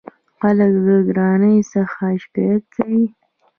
[0.39, 3.03] خلک د ګرانۍ څخه شکایت کوي.